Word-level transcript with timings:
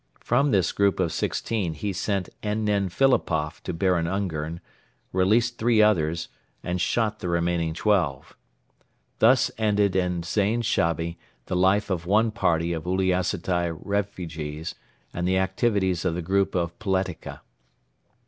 From 0.19 0.49
this 0.49 0.71
group 0.71 0.99
of 0.99 1.13
sixteen 1.13 1.75
he 1.75 1.93
sent 1.93 2.27
N. 2.41 2.67
N. 2.67 2.89
Philipoff 2.89 3.61
to 3.61 3.71
Baron 3.71 4.07
Ungern, 4.07 4.59
released 5.13 5.59
three 5.59 5.79
others 5.79 6.27
and 6.63 6.81
shot 6.81 7.19
the 7.19 7.29
remaining 7.29 7.75
twelve. 7.75 8.35
Thus 9.19 9.51
ended 9.59 9.95
in 9.95 10.23
Zain 10.23 10.63
Shabi 10.63 11.19
the 11.45 11.55
life 11.55 11.91
of 11.91 12.07
one 12.07 12.31
party 12.31 12.73
of 12.73 12.85
Uliassutai 12.87 13.77
refugees 13.79 14.73
and 15.13 15.27
the 15.27 15.37
activities 15.37 16.03
of 16.03 16.15
the 16.15 16.23
group 16.23 16.55
of 16.55 16.79
Poletika. 16.79 17.41